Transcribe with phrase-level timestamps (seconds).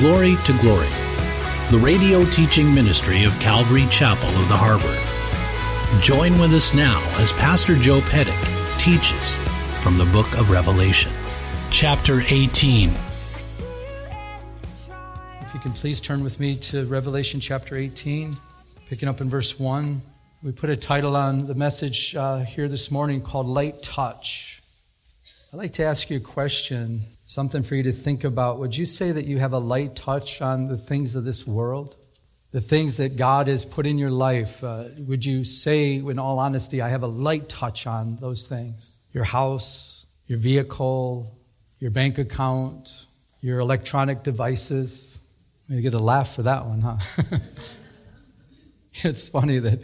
[0.00, 0.88] Glory to Glory,
[1.70, 4.96] the radio teaching ministry of Calvary Chapel of the Harbor.
[6.00, 8.32] Join with us now as Pastor Joe Pettick
[8.78, 9.36] teaches
[9.82, 11.12] from the book of Revelation.
[11.70, 12.88] Chapter 18.
[15.42, 18.32] If you can please turn with me to Revelation chapter 18,
[18.86, 20.00] picking up in verse 1.
[20.42, 24.62] We put a title on the message uh, here this morning called Light Touch.
[25.52, 28.58] I'd like to ask you a question, something for you to think about.
[28.58, 31.94] Would you say that you have a light touch on the things of this world?
[32.50, 34.64] The things that God has put in your life?
[34.64, 38.98] Uh, would you say, in all honesty, I have a light touch on those things?
[39.12, 41.38] Your house, your vehicle,
[41.78, 43.06] your bank account,
[43.40, 45.20] your electronic devices.
[45.68, 46.96] You get a laugh for that one, huh?
[49.04, 49.78] it's funny that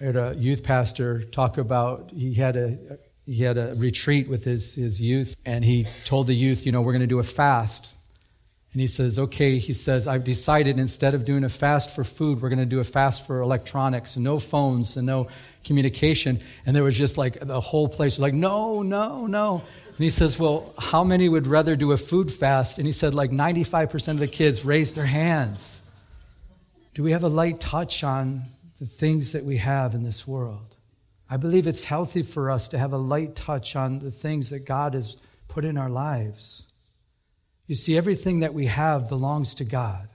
[0.00, 4.74] I a youth pastor talk about he had a he had a retreat with his,
[4.74, 7.94] his youth and he told the youth, you know, we're going to do a fast.
[8.72, 12.42] And he says, okay, he says, I've decided instead of doing a fast for food,
[12.42, 15.28] we're going to do a fast for electronics, no phones and no
[15.62, 16.40] communication.
[16.66, 19.62] And there was just like the whole place was like, no, no, no.
[19.88, 22.78] And he says, well, how many would rather do a food fast?
[22.78, 25.80] And he said, like 95% of the kids raised their hands.
[26.94, 28.46] Do we have a light touch on
[28.78, 30.73] the things that we have in this world.
[31.28, 34.66] I believe it's healthy for us to have a light touch on the things that
[34.66, 35.16] God has
[35.48, 36.70] put in our lives.
[37.66, 40.08] You see, everything that we have belongs to God.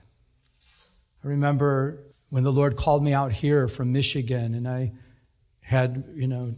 [1.24, 4.92] I remember when the Lord called me out here from Michigan, and I
[5.60, 6.54] had, you know,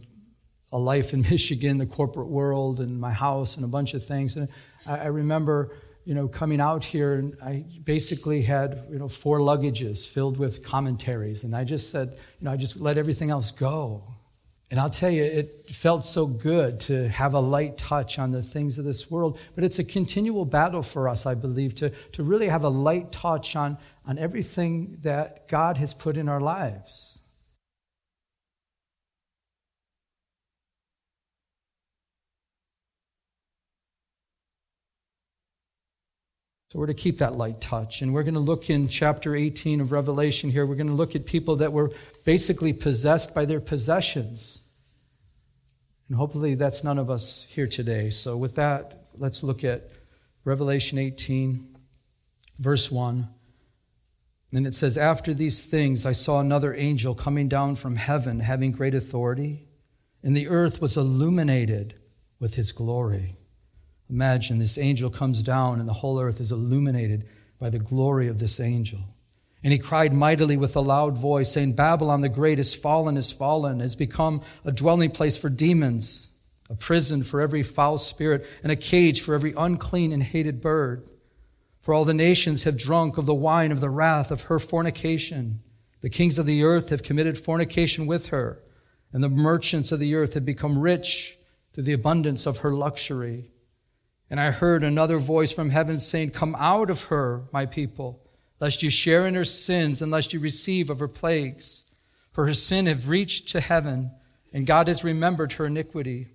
[0.71, 4.35] a life in Michigan, the corporate world, and my house, and a bunch of things.
[4.35, 4.49] And
[4.85, 5.71] I remember
[6.05, 10.65] you know, coming out here, and I basically had, you know, four luggages filled with
[10.65, 11.43] commentaries.
[11.43, 14.03] And I just said, you know, I just let everything else go.
[14.73, 18.41] And I'll tell you, it felt so good to have a light touch on the
[18.41, 19.37] things of this world.
[19.53, 23.11] But it's a continual battle for us, I believe, to, to really have a light
[23.11, 27.21] touch on, on everything that God has put in our lives.
[36.73, 38.01] So we're to keep that light touch.
[38.01, 40.65] And we're going to look in chapter 18 of Revelation here.
[40.65, 41.91] We're going to look at people that were
[42.23, 44.65] basically possessed by their possessions.
[46.07, 48.09] And hopefully that's none of us here today.
[48.09, 49.89] So with that, let's look at
[50.45, 51.75] Revelation 18,
[52.59, 53.27] verse 1.
[54.53, 58.71] And it says, After these things I saw another angel coming down from heaven, having
[58.71, 59.67] great authority,
[60.21, 61.95] and the earth was illuminated
[62.39, 63.35] with his glory.
[64.09, 67.27] Imagine this angel comes down and the whole earth is illuminated
[67.59, 68.99] by the glory of this angel.
[69.63, 73.31] And he cried mightily with a loud voice, saying, Babylon the great is fallen, is
[73.31, 76.29] fallen, has become a dwelling place for demons,
[76.69, 81.07] a prison for every foul spirit, and a cage for every unclean and hated bird.
[81.79, 85.61] For all the nations have drunk of the wine of the wrath of her fornication.
[86.01, 88.61] The kings of the earth have committed fornication with her,
[89.13, 91.37] and the merchants of the earth have become rich
[91.71, 93.51] through the abundance of her luxury.
[94.29, 98.22] And I heard another voice from heaven saying, Come out of her, my people,
[98.59, 101.83] lest you share in her sins and lest you receive of her plagues.
[102.31, 104.11] For her sin have reached to heaven,
[104.51, 106.29] and God has remembered her iniquity.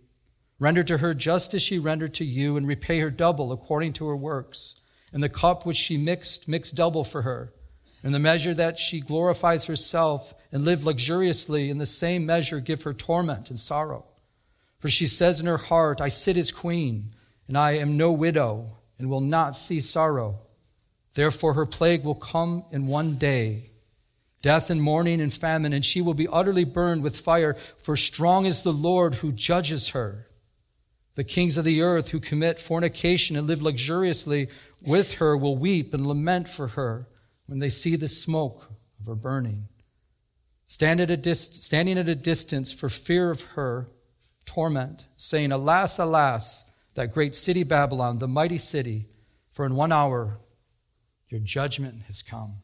[0.59, 4.07] Render to her just as she rendered to you, and repay her double according to
[4.09, 4.81] her works.
[5.13, 7.53] And the cup which she mixed, mix double for her.
[8.05, 12.83] In the measure that she glorifies herself and lived luxuriously, in the same measure give
[12.83, 14.05] her torment and sorrow.
[14.79, 17.11] For she says in her heart, I sit as queen
[17.49, 20.41] and I am no widow and will not see sorrow.
[21.15, 23.65] Therefore, her plague will come in one day
[24.43, 28.47] death and mourning and famine, and she will be utterly burned with fire, for strong
[28.47, 30.27] is the Lord who judges her.
[31.17, 34.49] The kings of the earth who commit fornication and live luxuriously
[34.81, 37.09] with her will weep and lament for her
[37.47, 38.71] when they see the smoke
[39.01, 39.69] of her burning.
[40.67, 43.89] Stand at a dist- standing at a distance for fear of her
[44.45, 49.07] torment, saying, Alas, alas, that great city Babylon, the mighty city,
[49.51, 50.39] for in one hour
[51.29, 52.63] your judgment has come.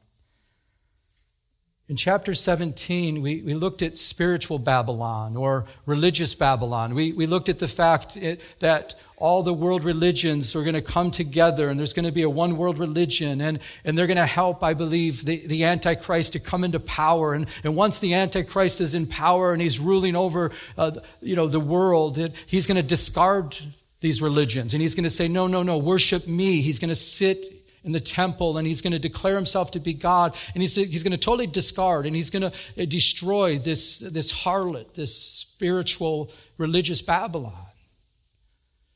[1.87, 6.95] In chapter 17, we, we looked at spiritual Babylon or religious Babylon.
[6.95, 10.83] We, we looked at the fact it, that all the world religions are going to
[10.83, 14.17] come together and there's going to be a one world religion and, and they're going
[14.17, 17.35] to help, I believe, the, the Antichrist to come into power.
[17.35, 21.49] And, and once the Antichrist is in power and he's ruling over, uh, you know,
[21.49, 23.59] the world, it, he's going to discard
[24.01, 24.73] these religions.
[24.73, 26.63] And he's going to say, no, no, no, worship me.
[26.63, 27.45] He's going to sit
[27.85, 30.35] in the temple and he's going to declare himself to be God.
[30.55, 34.33] And he's, he's going to totally discard and he's going to uh, destroy this, this
[34.33, 37.67] harlot, this spiritual religious Babylon.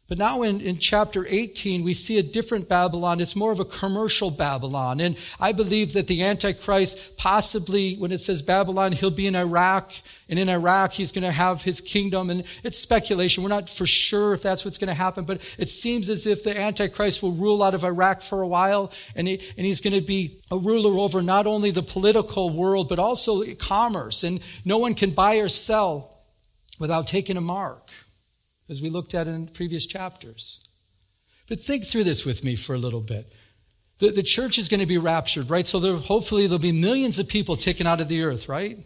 [0.08, 3.20] But now in, in chapter 18, we see a different Babylon.
[3.20, 5.00] It's more of a commercial Babylon.
[5.00, 9.93] And I believe that the Antichrist, possibly when it says Babylon, he'll be in Iraq.
[10.31, 12.31] And in Iraq, he's going to have his kingdom.
[12.31, 13.43] And it's speculation.
[13.43, 15.26] We're not for sure if that's what's going to happen.
[15.26, 18.90] But it seems as if the Antichrist will rule out of Iraq for a while.
[19.14, 22.88] And, he, and he's going to be a ruler over not only the political world,
[22.88, 24.25] but also commerce.
[24.25, 26.16] And no one can buy or sell
[26.78, 27.90] without taking a mark
[28.68, 30.64] as we looked at in previous chapters.
[31.48, 33.32] But think through this with me for a little bit.
[33.98, 35.66] The, the church is going to be raptured, right?
[35.66, 38.78] So there, hopefully there'll be millions of people taken out of the earth, right?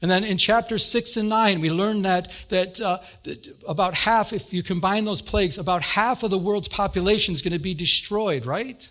[0.00, 4.32] And then in chapter 6 and 9, we learn that, that, uh, that, about half,
[4.32, 7.74] if you combine those plagues, about half of the world's population is going to be
[7.74, 8.88] destroyed, right?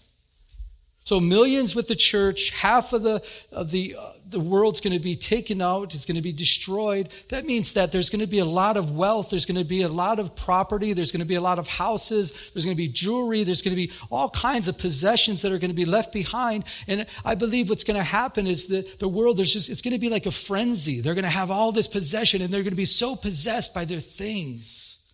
[1.07, 5.01] So millions with the church, half of the of the uh, the world's going to
[5.01, 7.07] be taken out, it's going to be destroyed.
[7.30, 9.83] That means that there's going to be a lot of wealth, there's going to be
[9.83, 12.83] a lot of property, there's going to be a lot of houses, there's going to
[12.83, 15.86] be jewelry, there's going to be all kinds of possessions that are going to be
[15.86, 16.65] left behind.
[16.89, 19.95] And I believe what's going to happen is that the world there's just it's going
[19.95, 21.00] to be like a frenzy.
[21.00, 23.86] They're going to have all this possession and they're going to be so possessed by
[23.86, 25.09] their things,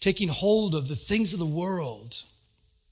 [0.00, 2.24] taking hold of the things of the world.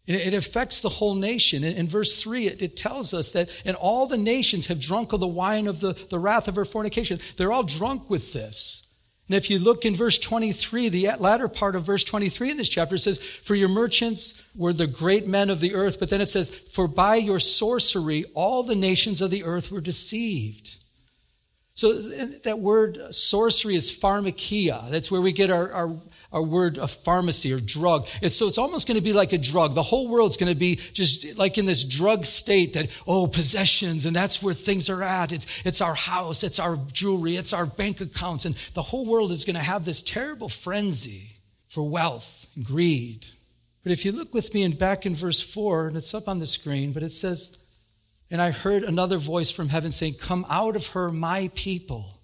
[0.04, 1.62] It affects the whole nation.
[1.62, 5.28] In verse 3, it, tells us that, and all the nations have drunk of the
[5.28, 7.20] wine of the, the wrath of her fornication.
[7.36, 8.92] They're all drunk with this.
[9.28, 12.68] And if you look in verse 23, the latter part of verse 23 in this
[12.68, 16.00] chapter says, For your merchants were the great men of the earth.
[16.00, 19.80] But then it says, For by your sorcery all the nations of the earth were
[19.80, 20.78] deceived.
[21.74, 21.92] So
[22.44, 24.90] that word sorcery is pharmakeia.
[24.90, 25.90] That's where we get our, our
[26.32, 28.06] a word of pharmacy or drug.
[28.20, 29.74] It's, so it's almost going to be like a drug.
[29.74, 34.06] The whole world's going to be just like in this drug state that, oh, possessions,
[34.06, 35.32] and that's where things are at.
[35.32, 38.44] It's, it's our house, it's our jewelry, it's our bank accounts.
[38.44, 41.30] And the whole world is going to have this terrible frenzy
[41.68, 43.26] for wealth and greed.
[43.82, 46.38] But if you look with me and back in verse 4, and it's up on
[46.38, 47.58] the screen, but it says,
[48.30, 52.21] And I heard another voice from heaven saying, Come out of her, my people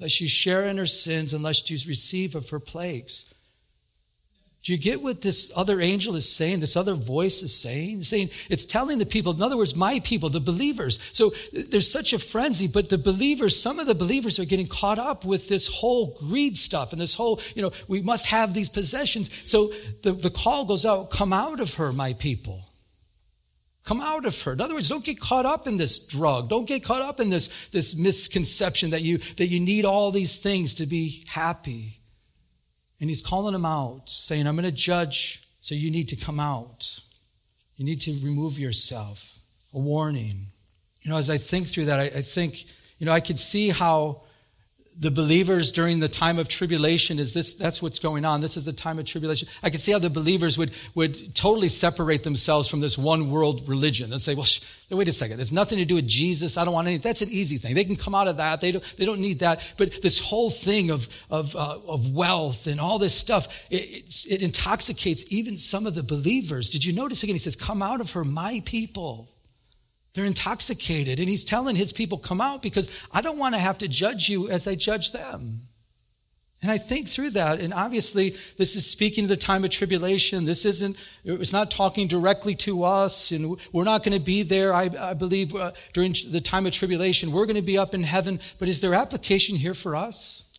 [0.00, 3.34] lest you share in her sins, unless you receive of her plagues.
[4.68, 6.60] Do you get what this other angel is saying?
[6.60, 8.02] This other voice is saying?
[8.02, 11.00] Saying it's telling the people, in other words, my people, the believers.
[11.12, 11.30] So
[11.70, 15.24] there's such a frenzy, but the believers, some of the believers are getting caught up
[15.24, 19.30] with this whole greed stuff and this whole, you know, we must have these possessions.
[19.50, 19.68] So
[20.02, 22.67] the, the call goes out, come out of her, my people.
[23.88, 24.52] Come out of her.
[24.52, 26.50] In other words, don't get caught up in this drug.
[26.50, 30.36] Don't get caught up in this, this misconception that you, that you need all these
[30.36, 31.98] things to be happy.
[33.00, 36.38] And he's calling them out, saying, I'm going to judge, so you need to come
[36.38, 37.00] out.
[37.78, 39.38] You need to remove yourself.
[39.72, 40.48] A warning.
[41.00, 42.66] You know, as I think through that, I, I think,
[42.98, 44.20] you know, I could see how
[45.00, 48.40] the believers during the time of tribulation is this that's what's going on.
[48.40, 49.48] This is the time of tribulation.
[49.62, 53.68] I can see how the believers would would totally separate themselves from this one world
[53.68, 55.36] religion and say well sh- wait a second.
[55.36, 56.56] There's nothing to do with jesus.
[56.56, 57.74] I don't want any that's an easy thing.
[57.74, 58.60] They can come out of that.
[58.60, 59.74] They don't they don't need that.
[59.78, 64.42] But this whole thing of of uh, of wealth and all this stuff it, it
[64.42, 66.70] intoxicates even some of the believers.
[66.70, 67.36] Did you notice again?
[67.36, 69.28] He says come out of her my people
[70.18, 71.18] they're intoxicated.
[71.18, 74.28] And he's telling his people, come out because I don't want to have to judge
[74.28, 75.68] you as I judge them.
[76.60, 80.44] And I think through that, and obviously this is speaking of the time of tribulation.
[80.44, 84.74] This isn't, it's not talking directly to us, and we're not going to be there,
[84.74, 87.30] I, I believe, uh, during the time of tribulation.
[87.30, 88.40] We're going to be up in heaven.
[88.58, 90.58] But is there application here for us?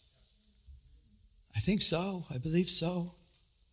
[1.53, 2.23] I think so.
[2.33, 3.11] I believe so.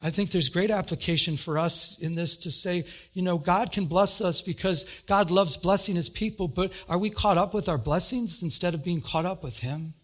[0.07, 3.87] I think there's great application for us in this to say, you know, God can
[3.87, 7.77] bless us because God loves blessing his people, but are we caught up with our
[7.77, 9.95] blessings instead of being caught up with him?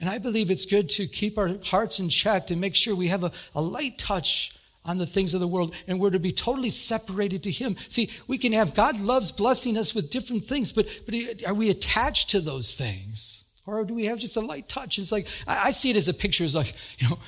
[0.00, 3.06] And I believe it's good to keep our hearts in check and make sure we
[3.08, 6.32] have a, a light touch on the things of the world and we're to be
[6.32, 7.76] totally separated to him.
[7.86, 11.14] See, we can have, God loves blessing us with different things, but, but
[11.46, 13.41] are we attached to those things?
[13.66, 14.98] Or do we have just a light touch?
[14.98, 16.44] It's like, I see it as a picture.
[16.44, 17.18] It's like, you know,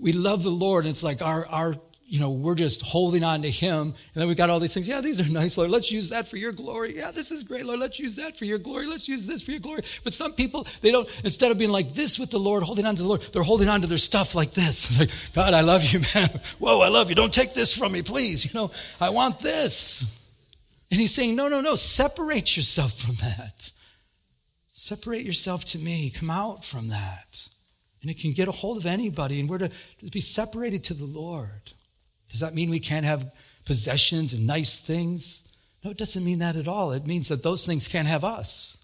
[0.00, 0.84] we love the Lord.
[0.84, 3.80] And it's like our, our, you know, we're just holding on to Him.
[3.80, 4.88] And then we got all these things.
[4.88, 5.70] Yeah, these are nice, Lord.
[5.70, 6.96] Let's use that for your glory.
[6.96, 7.78] Yeah, this is great, Lord.
[7.78, 8.86] Let's use that for your glory.
[8.86, 9.82] Let's use this for your glory.
[10.02, 12.96] But some people, they don't, instead of being like this with the Lord, holding on
[12.96, 14.90] to the Lord, they're holding on to their stuff like this.
[14.90, 16.28] It's like, God, I love you, man.
[16.58, 17.14] Whoa, I love you.
[17.14, 18.44] Don't take this from me, please.
[18.44, 18.70] You know,
[19.00, 20.02] I want this.
[20.90, 21.76] And He's saying, no, no, no.
[21.76, 23.70] Separate yourself from that.
[24.84, 26.10] Separate yourself to me.
[26.10, 27.48] Come out from that.
[28.02, 29.70] And it can get a hold of anybody, and we're to
[30.12, 31.72] be separated to the Lord.
[32.30, 33.32] Does that mean we can't have
[33.64, 35.56] possessions and nice things?
[35.82, 36.92] No, it doesn't mean that at all.
[36.92, 38.76] It means that those things can't have us.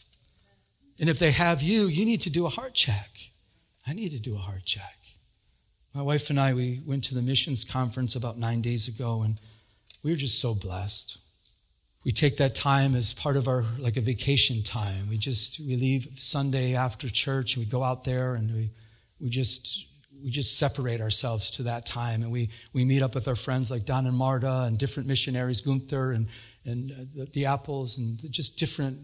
[0.98, 3.10] And if they have you, you need to do a heart check.
[3.86, 4.96] I need to do a heart check.
[5.94, 9.38] My wife and I, we went to the missions conference about nine days ago, and
[10.02, 11.18] we were just so blessed.
[12.04, 15.10] We take that time as part of our, like a vacation time.
[15.10, 18.70] We just, we leave Sunday after church, and we go out there, and we,
[19.20, 19.86] we just,
[20.22, 22.22] we just separate ourselves to that time.
[22.22, 25.60] And we, we meet up with our friends like Don and Marta and different missionaries,
[25.60, 26.28] Gunther and,
[26.64, 28.98] and uh, the, the Apples, and just different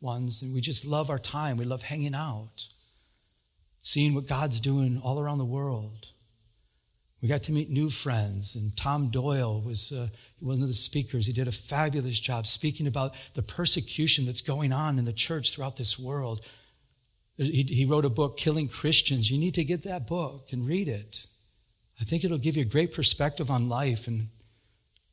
[0.00, 0.42] ones.
[0.42, 1.56] And we just love our time.
[1.56, 2.66] We love hanging out,
[3.80, 6.08] seeing what God's doing all around the world.
[7.22, 10.08] We got to meet new friends, and Tom Doyle was uh,
[10.38, 11.26] one of the speakers.
[11.26, 15.54] He did a fabulous job speaking about the persecution that's going on in the church
[15.54, 16.46] throughout this world.
[17.36, 19.30] He, he wrote a book, Killing Christians.
[19.30, 21.26] You need to get that book and read it.
[22.00, 24.28] I think it'll give you a great perspective on life and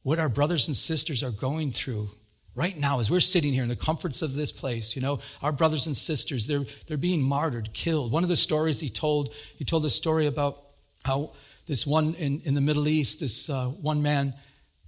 [0.04, 2.10] what our brothers and sisters are going through
[2.56, 5.52] right now as we're sitting here in the comforts of this place you know our
[5.52, 9.66] brothers and sisters they're, they're being martyred killed one of the stories he told he
[9.66, 10.64] told a story about
[11.04, 11.34] how
[11.68, 14.34] this one in, in the Middle East, this uh, one man,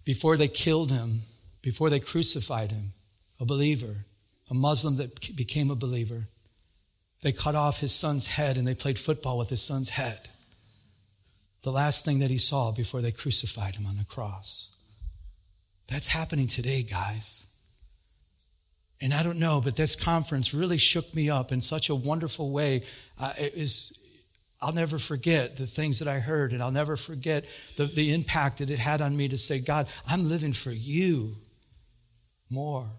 [0.06, 1.22] before they killed him,
[1.62, 2.94] before they crucified him,
[3.40, 4.06] a believer,
[4.50, 6.24] a Muslim that became a believer,
[7.22, 10.30] they cut off his son's head and they played football with his son's head.
[11.64, 14.74] The last thing that he saw before they crucified him on the cross.
[15.88, 17.48] That's happening today, guys.
[19.02, 22.52] And I don't know, but this conference really shook me up in such a wonderful
[22.52, 22.84] way.
[23.20, 23.34] Uh,
[24.62, 27.46] I'll never forget the things that I heard, and I'll never forget
[27.78, 31.36] the, the impact that it had on me to say, God, I'm living for you
[32.50, 32.90] more.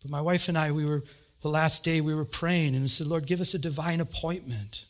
[0.00, 1.04] But my wife and I, we were,
[1.42, 4.86] the last day we were praying, and we said, Lord, give us a divine appointment.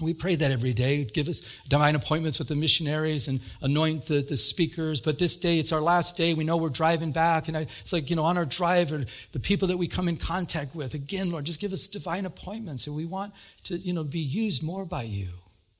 [0.00, 1.04] We pray that every day.
[1.04, 5.00] Give us divine appointments with the missionaries and anoint the, the speakers.
[5.00, 6.34] But this day, it's our last day.
[6.34, 7.48] We know we're driving back.
[7.48, 10.08] And I, it's like, you know, on our drive, or the people that we come
[10.08, 12.86] in contact with, again, Lord, just give us divine appointments.
[12.86, 15.28] And we want to, you know, be used more by you.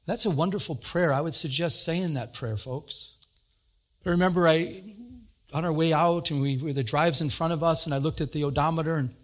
[0.06, 1.12] That's a wonderful prayer.
[1.12, 3.14] I would suggest saying that prayer, folks.
[4.02, 4.82] But remember, I,
[5.52, 7.98] on our way out, and we, were the drive's in front of us, and I
[7.98, 9.14] looked at the odometer, and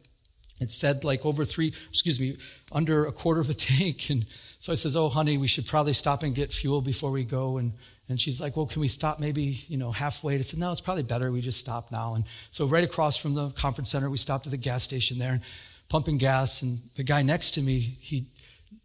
[0.61, 2.37] it said like over three, excuse me,
[2.73, 4.07] under a quarter of a tank.
[4.11, 4.27] And
[4.65, 7.59] so I says, "Oh, honey, we should probably stop and get fuel before we go."
[7.59, 7.75] And
[8.09, 10.81] and she's like, "Well, can we stop maybe you know halfway?" I said, "No, it's
[10.81, 14.17] probably better we just stop now." And so right across from the conference center, we
[14.17, 15.43] stopped at the gas station there, and
[15.91, 16.63] pumping gas.
[16.63, 18.25] And the guy next to me, he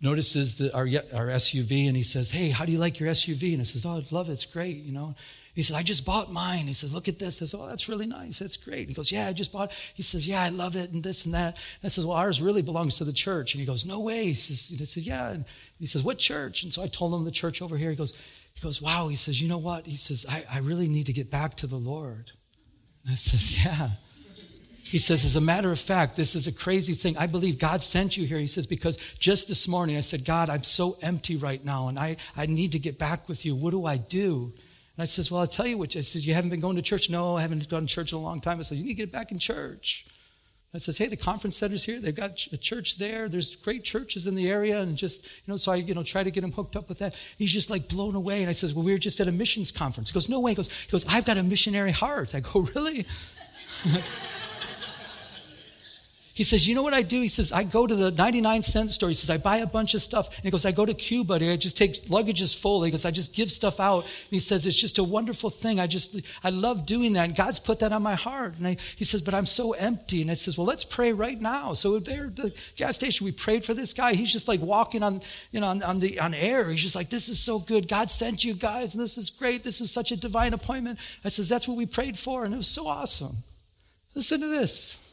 [0.01, 0.83] notices the, our
[1.17, 3.85] our SUV, and he says, "Hey, how do you like your SUV?" And I says,
[3.85, 4.33] "Oh, I love it.
[4.33, 5.15] It's great." You know.
[5.55, 6.67] He says, I just bought mine.
[6.67, 7.37] He says, look at this.
[7.37, 8.39] I says, oh, that's really nice.
[8.39, 8.87] That's great.
[8.87, 9.73] He goes, yeah, I just bought.
[9.93, 11.55] He says, yeah, I love it and this and that.
[11.55, 13.53] And I says, well, ours really belongs to the church.
[13.53, 14.25] And he goes, no way.
[14.25, 15.31] He says, he says yeah.
[15.31, 15.45] And
[15.79, 16.63] he says, What church?
[16.63, 17.89] And so I told him the church over here.
[17.89, 18.19] He goes,
[18.53, 19.07] he goes, Wow.
[19.07, 19.85] He says, You know what?
[19.85, 22.31] He says, I, I really need to get back to the Lord.
[23.03, 23.89] And I says, Yeah.
[24.89, 27.15] He says, as a matter of fact, this is a crazy thing.
[27.15, 28.39] I believe God sent you here.
[28.39, 31.99] He says, because just this morning I said, God, I'm so empty right now and
[31.99, 33.55] I, I need to get back with you.
[33.55, 34.51] What do I do?
[34.99, 35.95] And I says, Well, I'll tell you what.
[35.95, 37.09] I says, You haven't been going to church?
[37.09, 38.59] No, I haven't gone to church in a long time.
[38.59, 40.07] I said, You need to get back in church.
[40.71, 41.99] I says, hey, the conference center's here.
[41.99, 43.27] They've got a church there.
[43.27, 46.21] There's great churches in the area, and just you know, so I you know try
[46.21, 47.15] to get him hooked up with that.
[47.37, 48.41] He's just like blown away.
[48.41, 50.09] And I says, well, we were just at a missions conference.
[50.09, 50.51] He goes, no way.
[50.51, 52.35] He goes, he goes, I've got a missionary heart.
[52.35, 53.05] I go, really?
[56.39, 57.19] He says, You know what I do?
[57.19, 59.09] He says, I go to the 99 cent store.
[59.09, 60.33] He says, I buy a bunch of stuff.
[60.37, 61.33] And he goes, I go to Cuba.
[61.33, 62.81] I just take luggages full.
[62.81, 64.05] He goes, I just give stuff out.
[64.05, 65.81] And he says, It's just a wonderful thing.
[65.81, 67.25] I just, I love doing that.
[67.25, 68.55] And God's put that on my heart.
[68.57, 70.21] And I, he says, But I'm so empty.
[70.21, 71.73] And I says, Well, let's pray right now.
[71.73, 74.13] So there at the gas station, we prayed for this guy.
[74.13, 75.19] He's just like walking on,
[75.51, 76.69] you know, on, on the on air.
[76.71, 77.89] He's just like, This is so good.
[77.89, 78.93] God sent you guys.
[78.93, 79.65] And this is great.
[79.65, 80.99] This is such a divine appointment.
[81.25, 82.45] I says, That's what we prayed for.
[82.45, 83.35] And it was so awesome.
[84.15, 85.05] Listen to this.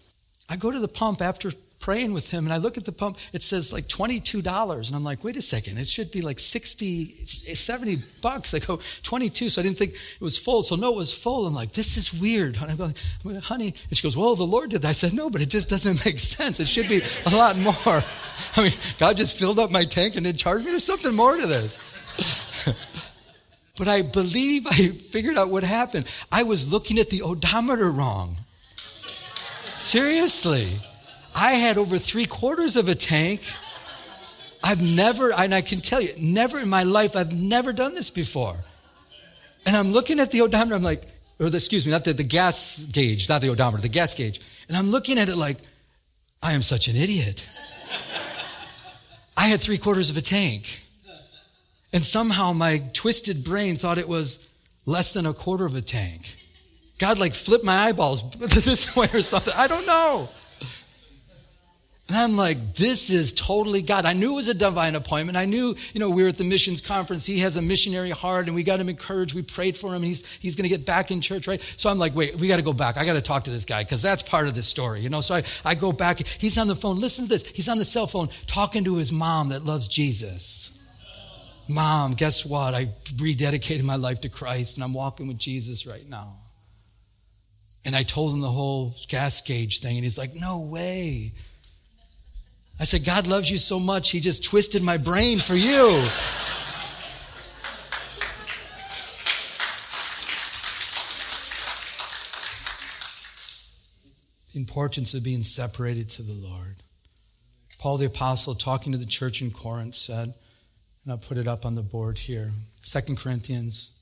[0.48, 1.50] I go to the pump after
[1.80, 4.86] praying with him and I look at the pump, it says like $22.
[4.86, 8.54] And I'm like, wait a second, it should be like 60, 70 bucks.
[8.54, 9.50] I go, 22.
[9.50, 10.62] So I didn't think it was full.
[10.62, 11.46] So no, it was full.
[11.46, 12.56] I'm like, this is weird.
[12.56, 12.94] And I'm going,
[13.40, 14.88] honey, and she goes, well, the Lord did that.
[14.88, 16.60] I said, no, but it just doesn't make sense.
[16.60, 17.74] It should be a lot more.
[18.56, 20.72] I mean, God just filled up my tank and then charged me.
[20.72, 22.64] There's something more to this.
[23.78, 26.06] but I believe I figured out what happened.
[26.32, 28.36] I was looking at the odometer wrong.
[29.76, 30.68] Seriously.
[31.34, 33.42] I had over three quarters of a tank.
[34.64, 38.10] I've never, and I can tell you, never in my life, I've never done this
[38.10, 38.56] before.
[39.66, 41.02] And I'm looking at the odometer, I'm like,
[41.38, 44.40] or the, excuse me, not the, the gas gauge, not the odometer, the gas gauge.
[44.68, 45.58] And I'm looking at it like,
[46.42, 47.48] I am such an idiot.
[49.36, 50.82] I had three quarters of a tank.
[51.92, 54.52] And somehow my twisted brain thought it was
[54.86, 56.36] less than a quarter of a tank.
[56.98, 59.52] God like flipped my eyeballs this way or something.
[59.56, 60.28] I don't know.
[62.08, 64.04] And I'm like, this is totally God.
[64.04, 65.36] I knew it was a divine appointment.
[65.36, 67.26] I knew, you know, we were at the missions conference.
[67.26, 69.34] He has a missionary heart and we got him encouraged.
[69.34, 71.60] We prayed for him and he's, he's going to get back in church, right?
[71.76, 72.96] So I'm like, wait, we got to go back.
[72.96, 75.20] I got to talk to this guy because that's part of this story, you know?
[75.20, 76.24] So I, I go back.
[76.24, 77.00] He's on the phone.
[77.00, 77.48] Listen to this.
[77.48, 80.78] He's on the cell phone talking to his mom that loves Jesus.
[81.68, 82.72] Mom, guess what?
[82.72, 82.84] I
[83.16, 86.36] rededicated my life to Christ and I'm walking with Jesus right now.
[87.86, 91.32] And I told him the whole gas gauge thing and he's like, no way.
[92.80, 96.04] I said, God loves you so much, He just twisted my brain for you.
[104.52, 106.76] the importance of being separated to the Lord.
[107.78, 110.32] Paul the Apostle, talking to the church in Corinth, said,
[111.04, 112.52] and I'll put it up on the board here
[112.82, 114.00] 2 Corinthians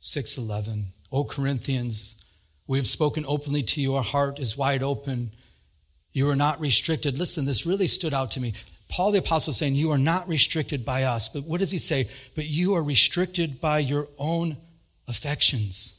[0.00, 0.86] 6:11.
[1.12, 2.25] O Corinthians,
[2.66, 3.94] we have spoken openly to you.
[3.94, 5.30] Our heart is wide open.
[6.12, 7.18] You are not restricted.
[7.18, 8.54] Listen, this really stood out to me.
[8.88, 11.28] Paul the Apostle saying, You are not restricted by us.
[11.28, 12.08] But what does he say?
[12.34, 14.56] But you are restricted by your own
[15.08, 15.92] affections.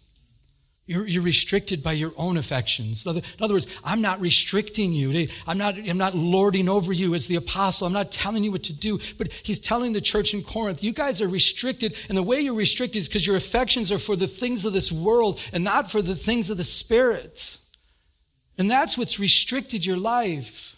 [0.87, 3.05] You're, you're restricted by your own affections.
[3.05, 5.27] In other words, I'm not restricting you.
[5.45, 7.87] I'm not, I'm not lording over you as the apostle.
[7.87, 8.97] I'm not telling you what to do.
[9.17, 11.97] But he's telling the church in Corinth, you guys are restricted.
[12.07, 14.89] And the way you're restricted is because your affections are for the things of this
[14.89, 17.57] world and not for the things of the Spirit.
[18.57, 20.76] And that's what's restricted your life.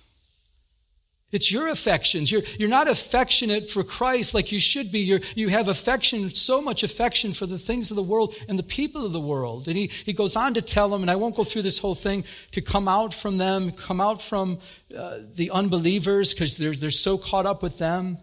[1.31, 2.31] It's your affections.
[2.31, 4.99] You're, you're not affectionate for Christ like you should be.
[4.99, 8.63] You're, you have affection, so much affection for the things of the world and the
[8.63, 9.67] people of the world.
[9.67, 11.93] And he, he goes on to tell them, and I won't go through this whole
[11.93, 14.57] thing, to come out from them, come out from
[14.97, 18.17] uh, the unbelievers because they're, they're so caught up with them.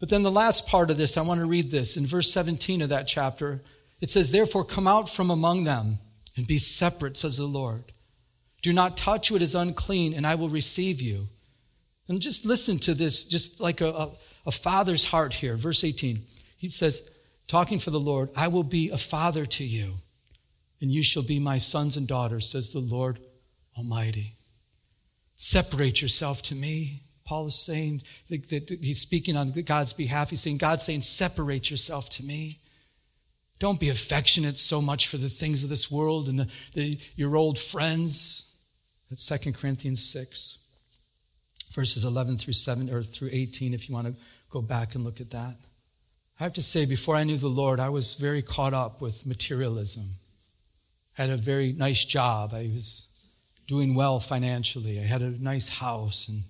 [0.00, 2.82] But then the last part of this, I want to read this in verse 17
[2.82, 3.62] of that chapter.
[4.00, 5.98] It says, Therefore, come out from among them
[6.36, 7.84] and be separate, says the Lord.
[8.60, 11.28] Do not touch what is unclean, and I will receive you.
[12.12, 14.10] And just listen to this, just like a, a,
[14.44, 15.56] a, father's heart here.
[15.56, 16.18] Verse 18.
[16.58, 19.94] He says, talking for the Lord, I will be a father to you,
[20.82, 23.18] and you shall be my sons and daughters, says the Lord
[23.78, 24.34] Almighty.
[25.36, 27.00] Separate yourself to me.
[27.24, 30.28] Paul is saying that, he's speaking on God's behalf.
[30.28, 32.58] He's saying, God's saying, separate yourself to me.
[33.58, 37.36] Don't be affectionate so much for the things of this world and the, the, your
[37.36, 38.54] old friends.
[39.08, 40.58] That's 2 Corinthians 6,
[41.72, 44.14] verses 11 through 7 or through 18, if you want to
[44.50, 45.56] go back and look at that.
[46.38, 49.26] I have to say, before I knew the Lord, I was very caught up with
[49.26, 50.04] materialism.
[51.16, 52.52] I had a very nice job.
[52.52, 53.08] I was
[53.66, 54.98] doing well financially.
[54.98, 56.28] I had a nice house.
[56.28, 56.42] And,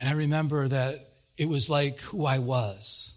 [0.00, 3.10] and I remember that it was like who I was.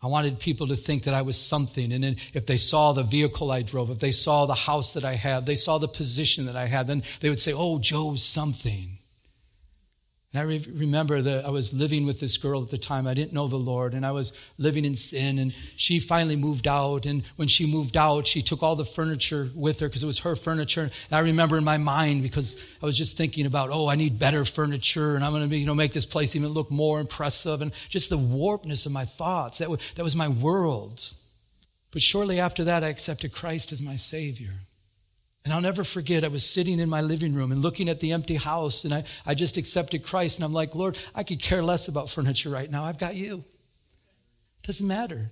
[0.00, 1.92] I wanted people to think that I was something.
[1.92, 5.04] And then if they saw the vehicle I drove, if they saw the house that
[5.04, 8.24] I had, they saw the position that I had, then they would say, Oh, Joe's
[8.24, 8.97] something.
[10.38, 13.08] And I re- remember that I was living with this girl at the time.
[13.08, 15.38] I didn't know the Lord, and I was living in sin.
[15.38, 17.06] And she finally moved out.
[17.06, 20.20] And when she moved out, she took all the furniture with her because it was
[20.20, 20.82] her furniture.
[20.82, 24.20] And I remember in my mind because I was just thinking about, oh, I need
[24.20, 27.60] better furniture, and I'm going to, you know, make this place even look more impressive,
[27.60, 29.58] and just the warpness of my thoughts.
[29.58, 31.12] That was, that was my world.
[31.90, 34.52] But shortly after that, I accepted Christ as my Savior.
[35.44, 38.12] And I'll never forget, I was sitting in my living room and looking at the
[38.12, 40.38] empty house, and I, I just accepted Christ.
[40.38, 42.84] And I'm like, Lord, I could care less about furniture right now.
[42.84, 43.44] I've got you.
[44.62, 45.30] It doesn't matter.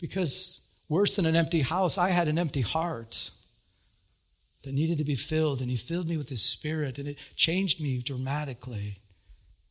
[0.00, 3.30] Because worse than an empty house, I had an empty heart
[4.62, 5.60] that needed to be filled.
[5.60, 8.98] And He filled me with His Spirit, and it changed me dramatically.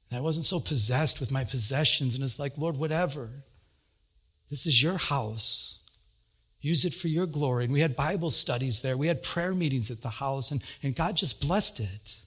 [0.10, 2.16] And I wasn't so possessed with my possessions.
[2.16, 3.30] And it's like, Lord, whatever.
[4.50, 5.81] This is your house.
[6.62, 7.64] Use it for your glory.
[7.66, 8.96] And we had Bible studies there.
[8.96, 12.20] We had prayer meetings at the house, and, and God just blessed it.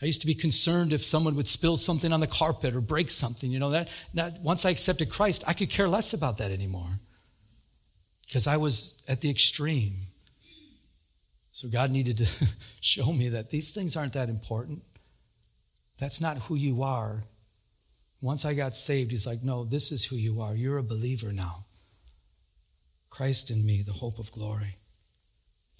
[0.00, 3.10] I used to be concerned if someone would spill something on the carpet or break
[3.10, 3.50] something.
[3.50, 7.00] You know, that, that once I accepted Christ, I could care less about that anymore
[8.26, 9.94] because I was at the extreme.
[11.50, 12.26] So God needed to
[12.80, 14.82] show me that these things aren't that important.
[15.98, 17.24] That's not who you are.
[18.20, 20.54] Once I got saved, He's like, no, this is who you are.
[20.54, 21.64] You're a believer now.
[23.10, 24.76] Christ in me, the hope of glory.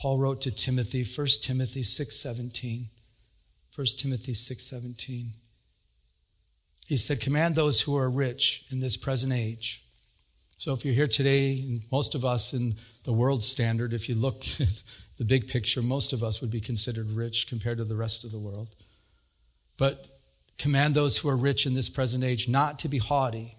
[0.00, 2.88] Paul wrote to Timothy, 1 Timothy 6:17.
[3.74, 5.34] 1 Timothy 6:17.
[6.86, 9.82] He said, "Command those who are rich in this present age."
[10.56, 14.44] So if you're here today, most of us in the world standard, if you look
[14.60, 14.82] at
[15.16, 18.30] the big picture, most of us would be considered rich compared to the rest of
[18.30, 18.68] the world.
[19.76, 20.20] But
[20.58, 23.56] command those who are rich in this present age not to be haughty.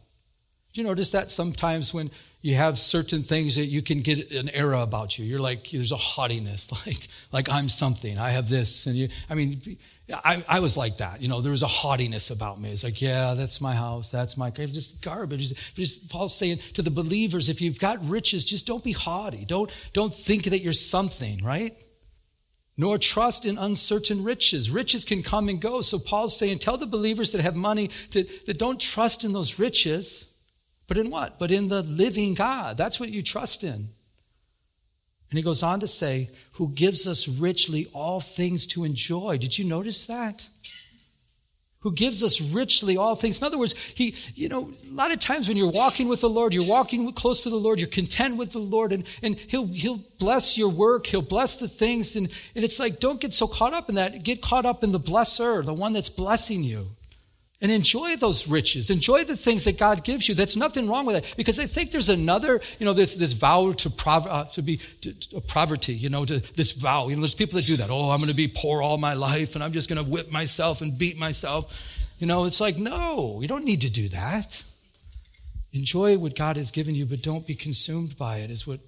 [0.74, 4.50] Do you notice that sometimes when you have certain things that you can get an
[4.54, 5.26] era about you.
[5.26, 8.18] You're like, there's a haughtiness, like, like I'm something.
[8.18, 8.86] I have this.
[8.86, 9.62] And you, I mean,
[10.14, 11.22] I, I was like that.
[11.22, 12.72] You know, there was a haughtiness about me.
[12.72, 14.10] It's like, yeah, that's my house.
[14.10, 15.54] That's my, just garbage.
[15.76, 19.44] Just, Paul's saying to the believers, if you've got riches, just don't be haughty.
[19.46, 21.76] Don't, don't think that you're something, right?
[22.78, 24.72] Nor trust in uncertain riches.
[24.72, 25.82] Riches can come and go.
[25.82, 29.60] So Paul's saying, tell the believers that have money to, that don't trust in those
[29.60, 30.29] riches,
[30.90, 31.38] but in what?
[31.38, 32.76] But in the living God.
[32.76, 33.90] That's what you trust in.
[35.30, 39.38] And he goes on to say, who gives us richly all things to enjoy.
[39.38, 40.50] Did you notice that?
[41.82, 43.40] Who gives us richly all things.
[43.40, 46.30] In other words, he, you know, a lot of times when you're walking with the
[46.30, 49.68] Lord, you're walking close to the Lord, you're content with the Lord, and, and he'll,
[49.68, 52.16] he'll bless your work, he'll bless the things.
[52.16, 54.24] And, and it's like, don't get so caught up in that.
[54.24, 56.88] Get caught up in the blesser, the one that's blessing you
[57.62, 58.90] and enjoy those riches.
[58.90, 60.36] Enjoy the things that God gives you.
[60.36, 63.74] That's nothing wrong with that Because I think there's another, you know, this, this vow
[63.74, 67.10] to, prov- uh, to be to, to poverty, you know, to this vow.
[67.10, 67.90] You know, there's people that do that.
[67.90, 70.32] Oh, I'm going to be poor all my life and I'm just going to whip
[70.32, 71.98] myself and beat myself.
[72.18, 74.64] You know, it's like, no, you don't need to do that.
[75.74, 78.80] Enjoy what God has given you, but don't be consumed by it, is what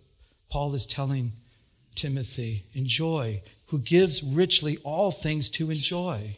[0.49, 1.33] Paul is telling
[1.95, 2.63] Timothy.
[2.73, 6.35] Enjoy, who gives richly all things to enjoy.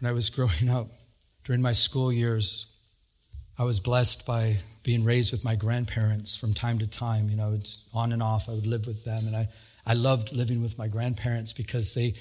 [0.00, 0.88] When I was growing up,
[1.44, 2.72] during my school years,
[3.58, 7.30] I was blessed by being raised with my grandparents from time to time.
[7.30, 7.58] You know,
[7.94, 9.26] on and off, I would live with them.
[9.26, 9.48] And I,
[9.86, 12.14] I loved living with my grandparents because they,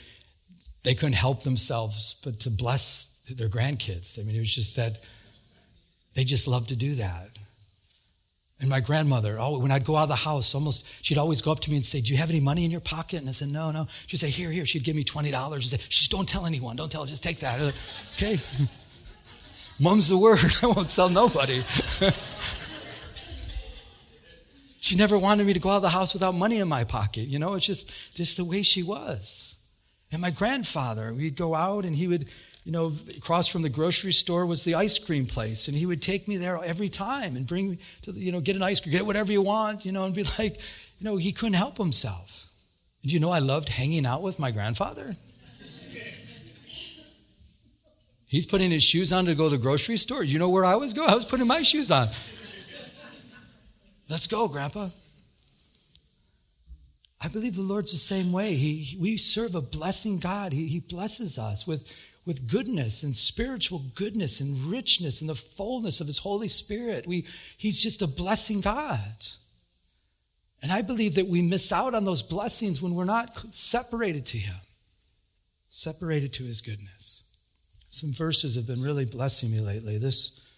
[0.84, 4.20] they couldn't help themselves but to bless their grandkids.
[4.20, 5.06] I mean, it was just that
[6.14, 7.38] they just loved to do that.
[8.60, 11.60] And my grandmother, when I'd go out of the house, almost she'd always go up
[11.62, 13.50] to me and say, "Do you have any money in your pocket?" And I said,
[13.50, 16.28] "No, no." She'd say, "Here, here." She'd give me twenty dollars and say, "Just don't
[16.28, 16.78] tell anyone.
[16.78, 17.06] Don't tell.
[17.06, 17.76] Just take that." Like,
[18.16, 18.40] okay.
[19.80, 20.40] Mum's the word.
[20.64, 21.66] I won't tell nobody.
[24.80, 27.28] she never wanted me to go out of the house without money in my pocket.
[27.28, 29.56] You know, it's just just the way she was.
[30.14, 32.30] And my grandfather, we'd go out and he would
[32.66, 35.68] you know, across from the grocery store was the ice cream place.
[35.68, 38.42] And he would take me there every time and bring me to, the, you know,
[38.42, 40.58] get an ice cream, get whatever you want, you know, and be like,
[40.98, 42.48] you know, he couldn't help himself.
[43.04, 45.16] And you know, I loved hanging out with my grandfather.
[48.26, 50.24] He's putting his shoes on to go to the grocery store.
[50.24, 51.10] You know where I was going?
[51.10, 52.10] I was putting my shoes on.
[54.10, 54.90] Let's go, Grandpa.
[57.22, 58.56] I believe the Lord's the same way.
[58.56, 60.52] He, we serve a blessing God.
[60.52, 61.94] He, he blesses us with,
[62.26, 67.06] with goodness and spiritual goodness and richness and the fullness of his Holy Spirit.
[67.06, 69.28] We, he's just a blessing God.
[70.62, 74.40] And I believe that we miss out on those blessings when we're not separated to
[74.40, 74.56] him,
[75.70, 77.26] separated to his goodness.
[77.92, 80.00] Some verses have been really blessing me lately.
[80.00, 80.50] This,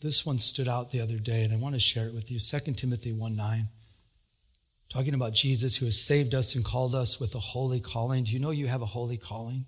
[0.00, 2.38] this one stood out the other day, and I want to share it with you
[2.38, 3.68] 2 Timothy 1 9.
[4.88, 8.24] Talking about Jesus who has saved us and called us with a holy calling.
[8.24, 9.66] Do you know you have a holy calling?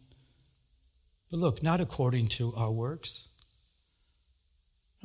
[1.32, 3.30] But look, not according to our works,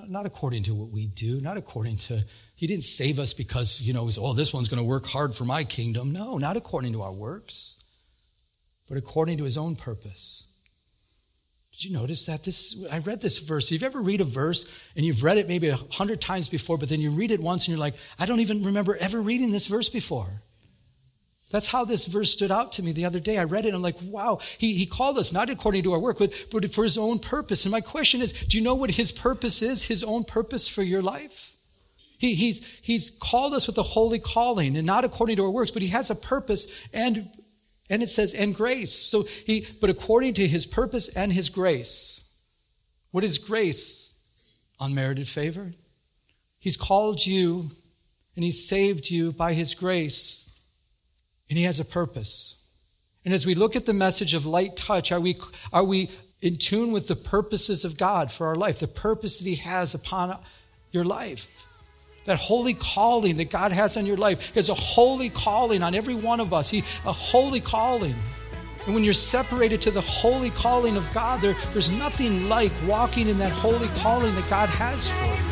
[0.10, 2.22] not according to what we do, not according to,
[2.54, 5.46] He didn't save us because, you know, oh, this one's going to work hard for
[5.46, 6.12] my kingdom.
[6.12, 7.98] No, not according to our works,
[8.90, 10.44] but according to His own purpose.
[11.72, 12.44] Did you notice that?
[12.44, 13.72] This I read this verse.
[13.72, 16.78] If you ever read a verse and you've read it maybe a hundred times before,
[16.78, 19.52] but then you read it once and you're like, I don't even remember ever reading
[19.52, 20.42] this verse before.
[21.50, 23.38] That's how this verse stood out to me the other day.
[23.38, 26.18] I read it I'm like, wow, he, he called us not according to our work,
[26.20, 27.64] but, but for his own purpose.
[27.66, 29.86] And my question is, do you know what his purpose is?
[29.86, 31.56] His own purpose for your life?
[32.18, 35.72] He, he's, he's called us with a holy calling and not according to our works,
[35.72, 37.30] but he has a purpose and,
[37.90, 38.92] and it says, and grace.
[38.92, 42.30] So he, but according to his purpose and his grace.
[43.12, 44.16] What is grace?
[44.82, 45.72] Unmerited favor.
[46.60, 47.72] He's called you
[48.36, 50.48] and he's saved you by his grace
[51.50, 52.66] and He has a purpose.
[53.26, 55.36] And as we look at the message of light touch, are we,
[55.74, 56.10] are we
[56.42, 59.94] in tune with the purposes of God for our life, the purpose that He has
[59.94, 60.38] upon
[60.92, 61.68] your life?
[62.26, 64.54] That holy calling that God has on your life.
[64.54, 66.70] There's a holy calling on every one of us.
[66.70, 68.16] He, a holy calling.
[68.86, 73.28] And when you're separated to the holy calling of God, there, there's nothing like walking
[73.28, 75.47] in that holy calling that God has for you.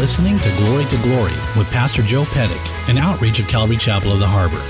[0.00, 4.18] Listening to Glory to Glory with Pastor Joe Pettick, an outreach of Calvary Chapel of
[4.18, 4.62] the Harbor.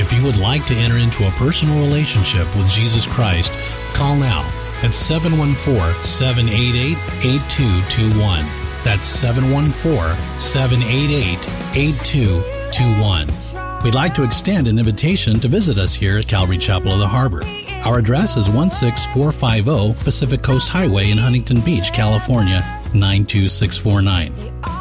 [0.00, 3.52] If you would like to enter into a personal relationship with Jesus Christ,
[3.92, 4.48] call now
[4.84, 8.44] at 714 788 8221.
[8.84, 13.82] That's 714 788 8221.
[13.82, 17.08] We'd like to extend an invitation to visit us here at Calvary Chapel of the
[17.08, 17.42] Harbor.
[17.84, 24.32] Our address is 16450 Pacific Coast Highway in Huntington Beach, California 92649.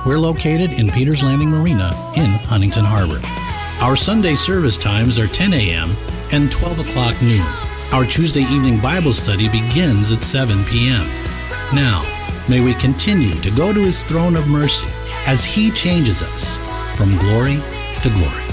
[0.06, 3.22] We're located in Peters Landing Marina in Huntington Harbor.
[3.84, 5.92] Our Sunday service times are 10 a.m.
[6.32, 7.46] and 12 o'clock noon.
[7.94, 11.08] Our Tuesday evening Bible study begins at 7 p.m.
[11.74, 12.04] Now,
[12.50, 14.88] may we continue to go to His throne of mercy
[15.26, 16.58] as He changes us
[16.98, 17.62] from glory
[18.02, 18.47] to glory.